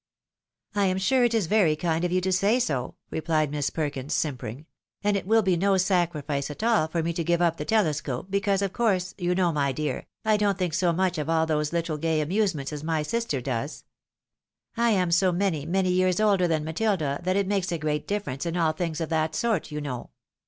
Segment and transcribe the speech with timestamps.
[0.73, 4.15] "I am sure, it is very kind of you to say so," replied Miss Perkins,
[4.15, 4.65] simpering,"
[5.03, 8.31] and it will be no sacrifice at all for me to give up the telescopfe,
[8.31, 11.69] because, of course, you know, my dear, I don't think so much of all those
[11.69, 13.83] httle gay amusements as my sister does.
[14.75, 18.47] I am so many, many years older than Matilda, that it makes a great difference
[18.47, 20.09] in all things of that sort, you know.